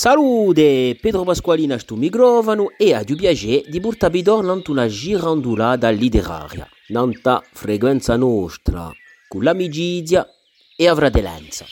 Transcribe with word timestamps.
Salute, 0.00 0.96
Pedro 0.98 1.24
Pasqualina 1.24 1.76
sto 1.76 1.94
microfono 1.94 2.72
e 2.78 2.94
a 2.94 3.04
piacere 3.04 3.68
di 3.68 3.80
portarvi 3.80 4.22
tornando 4.22 4.70
una 4.70 4.86
girandolata 4.86 5.90
letteraria, 5.90 6.66
nanta 6.86 7.44
frequenza 7.52 8.16
nostra, 8.16 8.90
con 9.28 9.42
l'amicizia 9.42 10.26
e 10.74 10.86
la 10.86 10.94
fratellanza. 10.94 11.66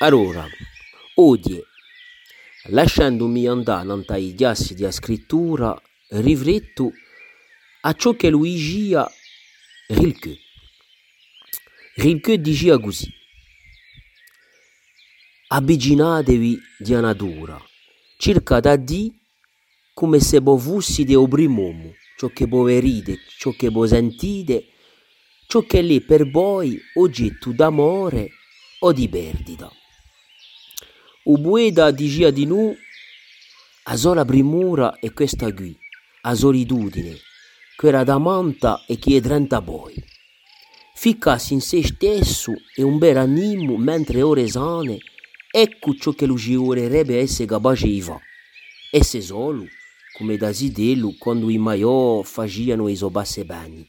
Allora, 0.00 0.46
oggi, 1.14 1.58
lasciandomi 2.64 3.46
andare 3.46 3.86
nanta 3.86 4.16
i 4.16 4.34
chiassi 4.34 4.74
di 4.74 4.86
scrittura, 4.92 5.74
rifletto 6.08 6.92
a 7.80 7.94
ciò 7.94 8.12
che 8.12 8.28
Luigia 8.28 9.10
Rilke. 9.86 10.36
Rilke 11.94 12.42
diceva 12.42 12.78
così. 12.78 13.24
Avvicinatevi 15.48 16.58
di 16.76 16.92
natura, 16.94 17.56
cercate 18.18 18.82
di 18.82 19.16
come 19.94 20.18
se 20.18 20.40
voi 20.40 20.58
fossite 20.58 21.12
il 21.12 21.28
primo 21.28 21.94
ciò 22.16 22.28
che 22.30 22.46
voi 22.46 22.74
vedete, 22.74 23.20
ciò 23.38 23.52
che 23.52 23.68
voi 23.68 23.86
sentite, 23.86 24.66
ciò 25.46 25.60
che 25.60 25.78
è 25.78 25.82
lì 25.82 26.00
per 26.00 26.28
voi 26.28 26.76
oggetto 26.94 27.52
d'amore 27.52 28.30
o 28.80 28.92
di 28.92 29.08
perdita. 29.08 29.70
O 31.26 31.40
poeta 31.40 31.92
di 31.92 32.44
noi, 32.44 32.76
a 33.84 33.96
sola 33.96 34.24
primura 34.24 34.98
è 34.98 35.12
questa 35.12 35.54
qui, 35.54 35.78
a 36.22 36.34
solitudine, 36.34 37.16
quella 37.76 38.02
da 38.02 38.18
manta 38.18 38.84
e 38.84 38.98
che 38.98 39.18
è 39.18 39.20
trenta 39.20 39.62
poi. 39.62 39.94
Ficcarsi 40.94 41.52
in 41.52 41.60
se 41.60 41.84
stesso 41.84 42.52
e 42.74 42.82
un 42.82 42.98
bel 42.98 43.16
animo 43.16 43.76
mentre 43.76 44.22
ore 44.22 44.48
sane, 44.48 44.98
ecco 45.58 45.94
ciò 45.94 46.12
che 46.12 46.26
lo 46.26 46.36
vorrebbe 46.36 47.18
essere 47.18 47.48
capace 47.48 47.86
di 47.86 48.02
fare. 48.02 48.20
Essere 48.90 49.22
solo, 49.22 49.66
come 50.12 50.36
da 50.36 50.52
Zidelo 50.52 51.14
quando 51.18 51.48
i 51.48 51.56
maiò 51.56 52.20
facevano 52.20 52.88
i 52.88 52.94
suoi 52.94 53.10
bassi 53.10 53.42
bagni. 53.42 53.88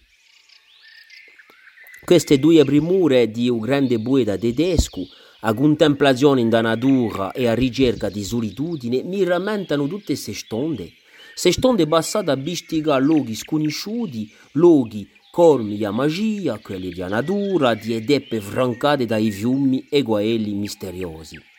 Queste 2.06 2.40
due 2.40 2.64
primure 2.64 3.30
di 3.30 3.50
un 3.50 3.60
grande 3.60 4.02
poeta 4.02 4.38
tedesco, 4.38 5.02
a 5.42 5.54
contemplazione 5.54 6.40
in 6.40 6.48
natura 6.48 7.34
e 7.34 7.48
a 7.48 7.54
ricerca 7.54 8.10
di 8.10 8.24
solitudine, 8.24 9.04
mi 9.04 9.26
rammentano 9.26 9.88
tutte 9.88 10.06
queste 10.06 10.34
stonde. 10.34 10.94
Se 11.36 11.52
stonde 11.52 11.86
passate 11.86 12.32
a 12.32 12.38
bistigare 12.38 13.04
luoghi 13.04 13.36
sconosciuti, 13.36 14.32
luoghi 14.54 15.06
colmi 15.30 15.76
di 15.76 15.86
magia, 15.92 16.60
quelli 16.60 16.92
di 16.92 17.02
natura, 17.02 17.74
di 17.74 17.94
edeppe 17.94 18.40
francate 18.40 19.06
dai 19.06 19.30
fiumi 19.32 19.86
e 19.90 20.02
guaelli 20.02 20.54
misteriosi. 20.54 21.56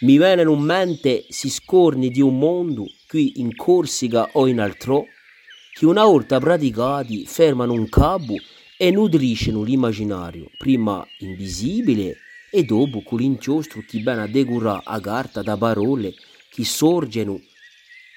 Mi 0.00 0.16
vengono 0.16 0.52
in 0.52 0.60
mente 0.60 1.24
si 1.28 1.50
scorni 1.50 2.10
di 2.10 2.20
un 2.20 2.38
mondo 2.38 2.84
qui 3.08 3.40
in 3.40 3.56
Corsica 3.56 4.28
o 4.34 4.46
in 4.46 4.60
altro 4.60 5.06
che 5.72 5.86
una 5.86 6.04
volta 6.04 6.38
praticati 6.38 7.26
fermano 7.26 7.72
un 7.72 7.88
cabo 7.88 8.36
e 8.76 8.92
nutriscono 8.92 9.64
l'immaginario, 9.64 10.50
prima 10.56 11.04
invisibile 11.18 12.16
e 12.48 12.62
dopo 12.62 13.02
con 13.02 13.18
l'inchiostro 13.18 13.82
che 13.88 13.98
bene 13.98 14.22
a 14.22 14.26
decorare 14.28 14.82
a 14.84 15.00
carta 15.00 15.42
da 15.42 15.56
parole 15.56 16.14
che 16.48 16.64
sorgono 16.64 17.40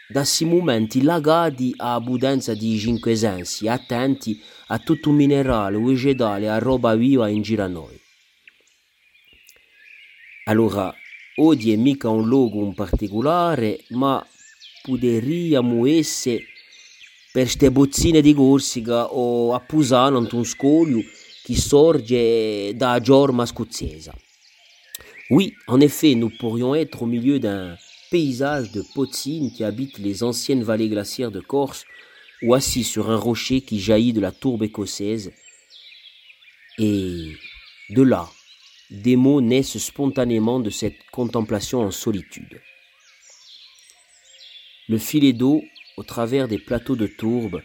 da 0.07 0.19
questi 0.19 0.45
momenti 0.45 1.01
legati 1.01 1.73
a 1.77 1.99
prudenza 1.99 2.53
di 2.53 2.77
cinque 2.77 3.15
sensi, 3.15 3.67
attenti 3.67 4.39
a 4.67 4.77
tutto 4.77 5.09
un 5.09 5.15
minerale, 5.15 5.79
vegetale, 5.79 6.47
a 6.47 6.59
roba 6.59 6.93
viva 6.93 7.27
in 7.27 7.41
giro 7.41 7.63
a 7.63 7.67
noi. 7.67 7.99
Allora, 10.45 10.93
oggi 11.37 11.71
è 11.71 11.75
mica 11.75 12.09
un 12.09 12.27
luogo 12.27 12.63
in 12.63 12.73
particolare, 12.73 13.83
ma 13.89 14.25
potremmo 14.83 15.85
essere 15.85 16.43
per 17.31 17.47
ste 17.47 17.71
bozzine 17.71 18.21
di 18.21 18.33
Corsica 18.33 19.13
o 19.13 19.53
a 19.53 19.59
Pusano, 19.59 20.19
in 20.19 20.27
un 20.31 20.43
scoglio 20.43 20.99
che 21.43 21.55
sorge 21.55 22.73
da 22.75 22.99
Giorma 22.99 23.45
scozzese. 23.45 24.11
Oui, 25.29 25.53
en 25.67 25.79
effet, 25.79 26.13
nous 26.13 26.29
pourrions 26.37 26.75
être 26.75 27.03
au 27.03 27.05
milieu 27.05 27.39
d'un 27.39 27.77
paysage 28.09 28.71
de 28.71 28.83
potines 28.93 29.51
qui 29.53 29.63
habitent 29.63 29.97
les 29.97 30.23
anciennes 30.23 30.63
vallées 30.63 30.89
glaciaires 30.89 31.31
de 31.31 31.39
Corse 31.39 31.85
ou 32.41 32.53
assis 32.53 32.83
sur 32.83 33.09
un 33.09 33.15
rocher 33.15 33.61
qui 33.61 33.79
jaillit 33.79 34.11
de 34.11 34.19
la 34.19 34.33
tourbe 34.33 34.63
écossaise. 34.63 35.31
Et 36.77 37.31
de 37.89 38.01
là, 38.01 38.29
des 38.91 39.15
mots 39.15 39.39
naissent 39.39 39.77
spontanément 39.77 40.59
de 40.59 40.69
cette 40.69 40.97
contemplation 41.11 41.79
en 41.79 41.91
solitude. 41.91 42.61
Le 44.89 44.97
filet 44.97 45.31
d'eau 45.31 45.63
au 45.95 46.03
travers 46.03 46.49
des 46.49 46.59
plateaux 46.59 46.97
de 46.97 47.07
tourbe 47.07 47.61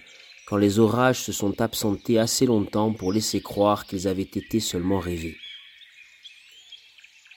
quand 0.47 0.57
les 0.57 0.79
orages 0.79 1.21
se 1.21 1.33
sont 1.33 1.61
absentés 1.61 2.21
assez 2.21 2.47
longtemps 2.47 2.93
pour 2.93 3.13
laisser 3.13 3.41
croire 3.41 3.87
qu'ils 3.87 4.07
avaient 4.07 4.23
été 4.23 4.61
seulement 4.61 5.01
rêvés. 5.01 5.37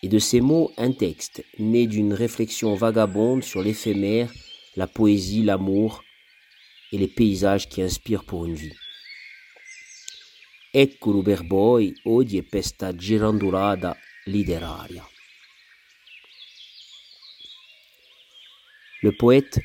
Et 0.03 0.07
de 0.07 0.19
ces 0.19 0.39
mots, 0.39 0.71
un 0.77 0.91
texte, 0.91 1.43
né 1.57 1.87
d'une 1.87 2.13
réflexion 2.13 2.75
vagabonde 2.75 3.43
sur 3.43 3.63
l'éphémère, 3.63 4.31
la 4.75 4.85
poésie, 4.85 5.41
l'amour 5.41 6.03
et 6.91 6.99
les 6.99 7.07
paysages 7.07 7.67
qui 7.67 7.81
inspirent 7.81 8.23
pour 8.23 8.45
une 8.45 8.53
vie. 8.53 8.75
Ecco 10.71 11.23
per 11.23 11.47
voi 11.47 11.91
oggi 12.03 12.45
girandolata 12.95 13.97
letteraria. 14.25 15.03
Le 19.01 19.15
poète 19.15 19.59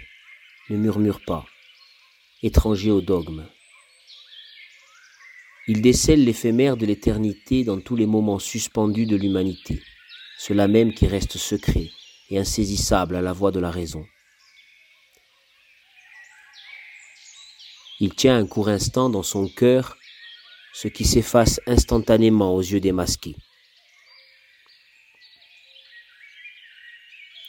ne 0.71 0.79
murmure 0.79 1.21
pas, 1.27 1.45
étranger 2.41 2.91
au 2.91 3.03
dogme. 3.03 3.47
Il 5.67 5.83
décèle 5.83 6.25
l'éphémère 6.25 6.79
de 6.79 6.87
l'éternité 6.87 7.65
dans 7.65 7.83
tous 7.83 7.97
les 7.97 8.07
moments 8.07 8.39
suspendus 8.39 9.05
de 9.05 9.17
l'humanité, 9.17 9.83
cela 10.39 10.69
même 10.69 10.95
qui 10.95 11.07
reste 11.07 11.37
secret 11.37 11.91
et 12.31 12.39
insaisissable 12.39 13.17
à 13.17 13.21
la 13.21 13.35
voix 13.35 13.51
de 13.51 13.61
la 13.61 13.71
raison. 13.71 14.07
Il 18.01 18.15
tient 18.15 18.39
un 18.39 18.47
court 18.47 18.71
instant 18.71 19.11
dans 19.11 19.23
son 19.23 19.49
cœur 19.49 19.99
ce 20.75 20.89
qui 20.89 21.05
s'efface 21.05 21.61
instantanément 21.69 22.53
aux 22.53 22.61
yeux 22.61 22.81
démasqués. 22.81 23.37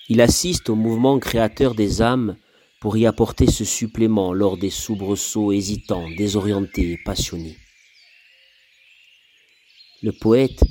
Il 0.07 0.21
assiste 0.21 0.69
au 0.69 0.75
mouvement 0.75 1.17
créateur 1.17 1.73
des 1.73 2.03
âmes 2.03 2.37
pour 2.79 2.95
y 2.97 3.07
apporter 3.07 3.47
ce 3.47 3.65
supplément 3.65 4.31
lors 4.31 4.57
des 4.57 4.69
soubresauts 4.69 5.51
hésitants, 5.51 6.07
désorientés 6.15 6.91
et 6.91 6.99
passionnés. 7.03 7.57
Le 10.03 10.11
poète 10.11 10.63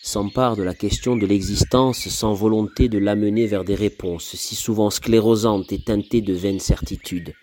s'empare 0.00 0.54
de 0.54 0.62
la 0.62 0.74
question 0.74 1.16
de 1.16 1.26
l'existence 1.26 2.08
sans 2.08 2.34
volonté 2.34 2.88
de 2.88 2.98
l'amener 2.98 3.48
vers 3.48 3.64
des 3.64 3.74
réponses 3.74 4.36
si 4.36 4.54
souvent 4.54 4.90
sclérosantes 4.90 5.72
et 5.72 5.82
teintées 5.82 6.20
de 6.20 6.34
vaines 6.34 6.60
certitudes. 6.60 7.34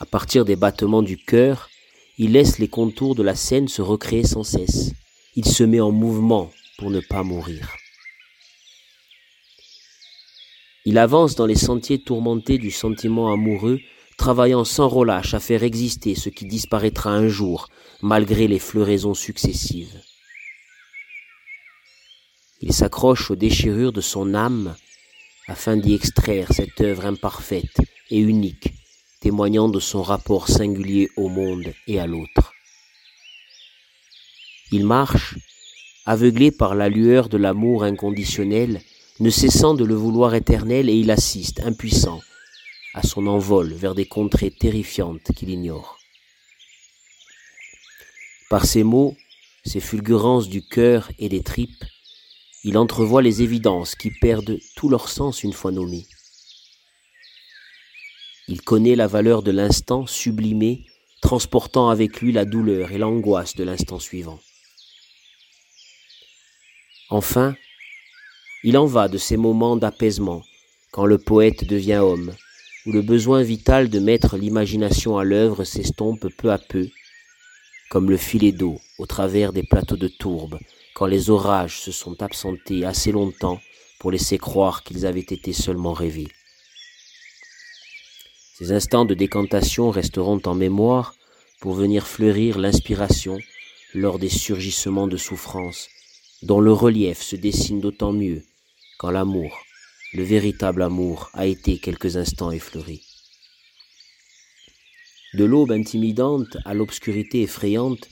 À 0.00 0.04
partir 0.04 0.44
des 0.44 0.56
battements 0.56 1.02
du 1.02 1.16
cœur, 1.16 1.69
il 2.22 2.32
laisse 2.32 2.58
les 2.58 2.68
contours 2.68 3.14
de 3.14 3.22
la 3.22 3.34
scène 3.34 3.66
se 3.66 3.80
recréer 3.80 4.26
sans 4.26 4.44
cesse. 4.44 4.92
Il 5.36 5.46
se 5.46 5.64
met 5.64 5.80
en 5.80 5.90
mouvement 5.90 6.50
pour 6.76 6.90
ne 6.90 7.00
pas 7.00 7.22
mourir. 7.22 7.74
Il 10.84 10.98
avance 10.98 11.34
dans 11.34 11.46
les 11.46 11.54
sentiers 11.54 12.02
tourmentés 12.02 12.58
du 12.58 12.70
sentiment 12.70 13.32
amoureux, 13.32 13.80
travaillant 14.18 14.64
sans 14.64 14.86
relâche 14.86 15.32
à 15.32 15.40
faire 15.40 15.62
exister 15.62 16.14
ce 16.14 16.28
qui 16.28 16.44
disparaîtra 16.44 17.10
un 17.10 17.26
jour, 17.26 17.68
malgré 18.02 18.48
les 18.48 18.58
floraisons 18.58 19.14
successives. 19.14 20.02
Il 22.60 22.74
s'accroche 22.74 23.30
aux 23.30 23.36
déchirures 23.36 23.94
de 23.94 24.02
son 24.02 24.34
âme 24.34 24.76
afin 25.48 25.78
d'y 25.78 25.94
extraire 25.94 26.48
cette 26.52 26.82
œuvre 26.82 27.06
imparfaite 27.06 27.80
et 28.10 28.18
unique, 28.18 28.74
témoignant 29.20 29.68
de 29.68 29.80
son 29.80 30.02
rapport 30.02 30.48
singulier 30.48 31.10
au 31.16 31.28
monde 31.28 31.72
et 31.86 32.00
à 32.00 32.06
l'autre. 32.06 32.52
Il 34.72 34.86
marche, 34.86 35.36
aveuglé 36.06 36.50
par 36.50 36.74
la 36.74 36.88
lueur 36.88 37.28
de 37.28 37.36
l'amour 37.36 37.84
inconditionnel, 37.84 38.80
ne 39.20 39.30
cessant 39.30 39.74
de 39.74 39.84
le 39.84 39.94
vouloir 39.94 40.34
éternel, 40.34 40.88
et 40.88 40.94
il 40.94 41.10
assiste, 41.10 41.60
impuissant, 41.60 42.20
à 42.94 43.02
son 43.02 43.26
envol 43.26 43.74
vers 43.74 43.94
des 43.94 44.06
contrées 44.06 44.50
terrifiantes 44.50 45.32
qu'il 45.36 45.50
ignore. 45.50 45.98
Par 48.48 48.64
ces 48.64 48.82
mots, 48.82 49.14
ces 49.64 49.80
fulgurances 49.80 50.48
du 50.48 50.62
cœur 50.62 51.12
et 51.18 51.28
des 51.28 51.42
tripes, 51.42 51.84
il 52.64 52.78
entrevoit 52.78 53.22
les 53.22 53.42
évidences 53.42 53.94
qui 53.94 54.10
perdent 54.10 54.58
tout 54.76 54.88
leur 54.88 55.08
sens 55.08 55.42
une 55.44 55.52
fois 55.52 55.72
nommées. 55.72 56.06
Il 58.48 58.62
connaît 58.62 58.96
la 58.96 59.06
valeur 59.06 59.42
de 59.42 59.50
l'instant 59.50 60.06
sublimé, 60.06 60.86
transportant 61.20 61.88
avec 61.90 62.20
lui 62.20 62.32
la 62.32 62.44
douleur 62.44 62.92
et 62.92 62.98
l'angoisse 62.98 63.54
de 63.54 63.64
l'instant 63.64 63.98
suivant. 63.98 64.40
Enfin, 67.10 67.56
Il 68.62 68.76
en 68.76 68.84
va 68.84 69.08
de 69.08 69.16
ces 69.16 69.38
moments 69.38 69.76
d'apaisement, 69.76 70.42
quand 70.90 71.06
le 71.06 71.16
poète 71.16 71.64
devient 71.64 72.02
homme, 72.02 72.34
où 72.84 72.92
le 72.92 73.00
besoin 73.00 73.42
vital 73.42 73.88
de 73.88 73.98
mettre 73.98 74.36
l'imagination 74.36 75.16
à 75.16 75.24
l'œuvre 75.24 75.64
s'estompe 75.64 76.28
peu 76.36 76.52
à 76.52 76.58
peu, 76.58 76.88
comme 77.88 78.10
le 78.10 78.18
filet 78.18 78.52
d'eau 78.52 78.78
au 78.98 79.06
travers 79.06 79.52
des 79.52 79.62
plateaux 79.62 79.96
de 79.96 80.08
tourbe, 80.08 80.58
quand 80.94 81.06
les 81.06 81.30
orages 81.30 81.80
se 81.80 81.90
sont 81.90 82.22
absentés 82.22 82.84
assez 82.84 83.12
longtemps 83.12 83.60
pour 83.98 84.10
laisser 84.10 84.36
croire 84.36 84.82
qu'ils 84.82 85.06
avaient 85.06 85.20
été 85.20 85.52
seulement 85.52 85.94
rêvés. 85.94 86.28
Ces 88.60 88.72
instants 88.72 89.06
de 89.06 89.14
décantation 89.14 89.90
resteront 89.90 90.42
en 90.44 90.54
mémoire 90.54 91.14
pour 91.62 91.72
venir 91.72 92.06
fleurir 92.06 92.58
l'inspiration 92.58 93.38
lors 93.94 94.18
des 94.18 94.28
surgissements 94.28 95.06
de 95.08 95.16
souffrance, 95.16 95.88
dont 96.42 96.60
le 96.60 96.70
relief 96.70 97.22
se 97.22 97.36
dessine 97.36 97.80
d'autant 97.80 98.12
mieux 98.12 98.42
quand 98.98 99.10
l'amour, 99.10 99.58
le 100.12 100.24
véritable 100.24 100.82
amour, 100.82 101.30
a 101.32 101.46
été 101.46 101.78
quelques 101.78 102.18
instants 102.18 102.50
effleuré. 102.50 103.00
De 105.32 105.44
l'aube 105.44 105.72
intimidante 105.72 106.58
à 106.66 106.74
l'obscurité 106.74 107.40
effrayante, 107.40 108.08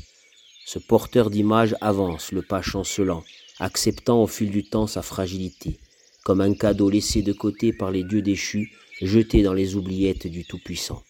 ce 0.64 0.78
porteur 0.78 1.28
d'images 1.28 1.76
avance 1.82 2.32
le 2.32 2.40
pas 2.40 2.62
chancelant, 2.62 3.22
acceptant 3.60 4.22
au 4.22 4.26
fil 4.26 4.50
du 4.50 4.64
temps 4.64 4.86
sa 4.86 5.02
fragilité, 5.02 5.78
comme 6.24 6.40
un 6.40 6.54
cadeau 6.54 6.88
laissé 6.88 7.20
de 7.20 7.34
côté 7.34 7.74
par 7.74 7.90
les 7.90 8.02
dieux 8.02 8.22
déchus, 8.22 8.72
jeté 9.00 9.42
dans 9.42 9.54
les 9.54 9.76
oubliettes 9.76 10.26
du 10.26 10.44
Tout-Puissant. 10.44 11.02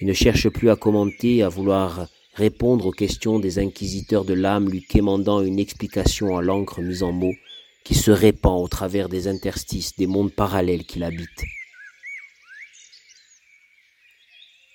Il 0.00 0.06
ne 0.06 0.12
cherche 0.12 0.48
plus 0.48 0.70
à 0.70 0.76
commenter, 0.76 1.42
à 1.42 1.48
vouloir 1.48 2.08
répondre 2.34 2.86
aux 2.86 2.92
questions 2.92 3.38
des 3.38 3.58
inquisiteurs 3.58 4.24
de 4.24 4.34
l'âme 4.34 4.68
lui 4.68 4.82
quémandant 4.82 5.42
une 5.42 5.58
explication 5.58 6.36
à 6.36 6.42
l'encre 6.42 6.80
mise 6.80 7.02
en 7.02 7.12
mots 7.12 7.34
qui 7.84 7.94
se 7.94 8.10
répand 8.10 8.62
au 8.62 8.68
travers 8.68 9.08
des 9.08 9.28
interstices 9.28 9.96
des 9.96 10.06
mondes 10.06 10.32
parallèles 10.32 10.84
qu'il 10.84 11.04
habite. 11.04 11.44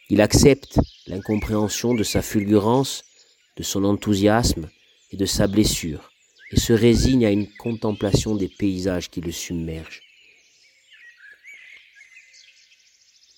Il 0.10 0.22
accepte 0.22 0.80
l'incompréhension 1.08 1.94
de 1.94 2.04
sa 2.04 2.22
fulgurance, 2.22 3.04
de 3.58 3.64
son 3.64 3.84
enthousiasme 3.84 4.70
et 5.12 5.18
de 5.18 5.26
sa 5.26 5.48
blessure, 5.48 6.12
et 6.52 6.60
se 6.60 6.72
résigne 6.72 7.26
à 7.26 7.32
une 7.32 7.48
contemplation 7.58 8.36
des 8.36 8.48
paysages 8.48 9.10
qui 9.10 9.20
le 9.20 9.32
submergent. 9.32 10.07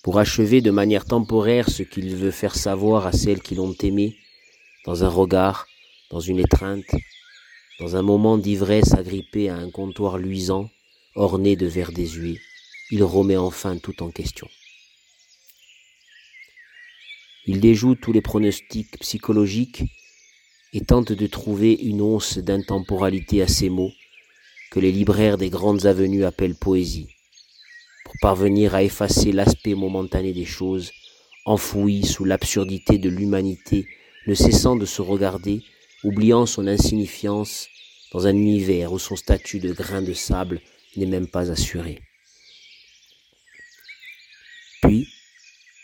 Pour 0.03 0.17
achever 0.17 0.61
de 0.61 0.71
manière 0.71 1.05
temporaire 1.05 1.69
ce 1.69 1.83
qu'il 1.83 2.15
veut 2.15 2.31
faire 2.31 2.55
savoir 2.55 3.05
à 3.05 3.11
celles 3.11 3.41
qui 3.41 3.55
l'ont 3.55 3.75
aimé, 3.81 4.15
dans 4.85 5.03
un 5.03 5.09
regard, 5.09 5.67
dans 6.09 6.21
une 6.21 6.39
étreinte, 6.39 6.95
dans 7.79 7.95
un 7.95 8.01
moment 8.01 8.37
d'ivresse 8.37 8.93
agrippé 8.93 9.49
à 9.49 9.55
un 9.55 9.69
comptoir 9.69 10.17
luisant, 10.17 10.69
orné 11.15 11.55
de 11.55 11.65
verres 11.65 11.91
désuets, 11.91 12.39
il 12.91 13.03
remet 13.03 13.37
enfin 13.37 13.77
tout 13.77 14.01
en 14.01 14.09
question. 14.09 14.47
Il 17.45 17.59
déjoue 17.59 17.95
tous 17.95 18.13
les 18.13 18.21
pronostics 18.21 18.97
psychologiques 18.99 19.83
et 20.73 20.81
tente 20.81 21.11
de 21.11 21.27
trouver 21.27 21.73
une 21.73 22.01
once 22.01 22.37
d'intemporalité 22.37 23.41
à 23.41 23.47
ces 23.47 23.69
mots 23.69 23.91
que 24.71 24.79
les 24.79 24.91
libraires 24.91 25.37
des 25.37 25.49
grandes 25.49 25.85
avenues 25.85 26.25
appellent 26.25 26.55
poésie, 26.55 27.07
pour 28.09 28.17
parvenir 28.21 28.73
à 28.73 28.81
effacer 28.81 29.31
l'aspect 29.31 29.75
momentané 29.75 30.33
des 30.33 30.45
choses, 30.45 30.91
enfoui 31.45 32.03
sous 32.03 32.25
l'absurdité 32.25 32.97
de 32.97 33.07
l'humanité, 33.07 33.87
ne 34.25 34.33
cessant 34.33 34.75
de 34.75 34.87
se 34.87 35.03
regarder 35.03 35.61
oubliant 36.03 36.47
son 36.47 36.65
insignifiance 36.65 37.67
dans 38.11 38.25
un 38.25 38.31
univers 38.31 38.91
où 38.93 38.97
son 38.97 39.15
statut 39.15 39.59
de 39.59 39.71
grain 39.73 40.01
de 40.01 40.13
sable 40.13 40.59
n'est 40.97 41.05
même 41.05 41.27
pas 41.27 41.51
assuré. 41.51 42.01
Puis, 44.81 45.07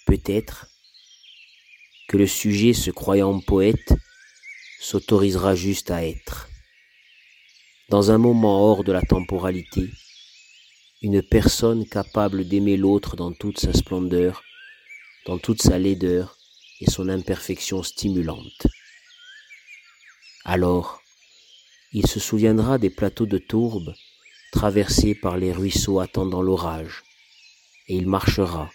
peut-être, 0.08 0.66
que 2.08 2.18
le 2.18 2.26
sujet 2.26 2.74
se 2.74 2.90
croyant 2.90 3.40
poète 3.40 3.94
s'autorisera 4.80 5.54
juste 5.54 5.92
à 5.92 6.04
être. 6.04 6.50
Dans 7.90 8.10
un 8.10 8.18
moment 8.18 8.72
hors 8.72 8.84
de 8.84 8.92
la 8.92 9.04
temporalité, 9.04 9.92
une 11.06 11.22
personne 11.22 11.86
capable 11.88 12.48
d'aimer 12.48 12.78
l'autre 12.78 13.16
dans 13.16 13.32
toute 13.32 13.60
sa 13.60 13.72
splendeur, 13.74 14.42
dans 15.28 15.38
toute 15.38 15.62
sa 15.62 15.78
laideur 15.78 16.36
et 16.82 16.90
son 16.90 17.10
imperfection 17.10 17.84
stimulante. 17.84 18.66
Alors, 20.46 21.00
il 21.92 22.08
se 22.08 22.20
souviendra 22.20 22.80
des 22.80 22.90
plateaux 22.90 23.28
de 23.28 23.38
tourbe 23.38 23.94
traversés 24.52 25.14
par 25.14 25.38
les 25.38 25.52
ruisseaux 25.52 26.00
attendant 26.00 26.42
l'orage, 26.42 27.04
et 27.88 27.96
il 27.98 28.08
marchera, 28.08 28.72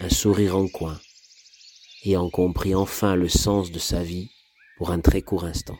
un 0.00 0.08
sourire 0.08 0.56
en 0.56 0.68
coin, 0.68 0.98
ayant 2.06 2.30
compris 2.30 2.74
enfin 2.74 3.14
le 3.14 3.28
sens 3.28 3.70
de 3.70 3.78
sa 3.78 4.02
vie 4.02 4.30
pour 4.78 4.90
un 4.90 5.00
très 5.00 5.20
court 5.20 5.44
instant. 5.44 5.78